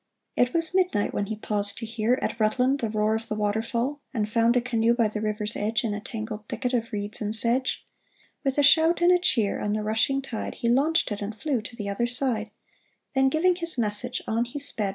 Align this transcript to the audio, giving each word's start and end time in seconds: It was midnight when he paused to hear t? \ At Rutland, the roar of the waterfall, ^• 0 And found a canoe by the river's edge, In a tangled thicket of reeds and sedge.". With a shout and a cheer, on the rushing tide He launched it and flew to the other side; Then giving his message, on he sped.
It 0.35 0.51
was 0.51 0.73
midnight 0.73 1.13
when 1.13 1.27
he 1.27 1.35
paused 1.35 1.77
to 1.77 1.85
hear 1.85 2.15
t? 2.15 2.21
\ 2.21 2.23
At 2.23 2.39
Rutland, 2.39 2.79
the 2.79 2.89
roar 2.89 3.13
of 3.15 3.27
the 3.27 3.35
waterfall, 3.35 3.83
^• 3.87 3.87
0 3.91 3.99
And 4.15 4.27
found 4.31 4.55
a 4.57 4.61
canoe 4.61 4.95
by 4.95 5.07
the 5.07 5.21
river's 5.21 5.55
edge, 5.55 5.83
In 5.83 5.93
a 5.93 6.01
tangled 6.01 6.47
thicket 6.49 6.73
of 6.73 6.91
reeds 6.91 7.21
and 7.21 7.35
sedge.". 7.35 7.85
With 8.43 8.57
a 8.57 8.63
shout 8.63 9.01
and 9.01 9.11
a 9.11 9.19
cheer, 9.19 9.59
on 9.61 9.73
the 9.73 9.83
rushing 9.83 10.23
tide 10.23 10.55
He 10.55 10.69
launched 10.69 11.11
it 11.11 11.21
and 11.21 11.39
flew 11.39 11.61
to 11.61 11.75
the 11.75 11.87
other 11.87 12.07
side; 12.07 12.49
Then 13.13 13.29
giving 13.29 13.57
his 13.57 13.77
message, 13.77 14.23
on 14.27 14.45
he 14.45 14.57
sped. 14.57 14.89